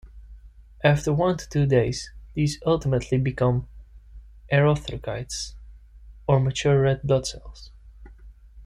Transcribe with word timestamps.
After 0.83 1.13
one 1.13 1.37
to 1.37 1.47
two 1.47 1.67
days, 1.67 2.09
these 2.33 2.59
ultimately 2.65 3.19
become 3.19 3.67
"erythrocytes" 4.51 5.53
or 6.25 6.39
mature 6.39 6.81
red 6.81 7.03
blood 7.03 7.27
cells. 7.27 7.69